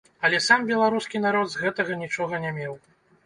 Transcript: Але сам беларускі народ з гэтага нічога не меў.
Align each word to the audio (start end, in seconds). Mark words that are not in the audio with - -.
Але 0.27 0.37
сам 0.45 0.63
беларускі 0.69 1.19
народ 1.25 1.47
з 1.53 1.61
гэтага 1.65 1.99
нічога 2.01 2.41
не 2.47 2.55
меў. 2.59 2.73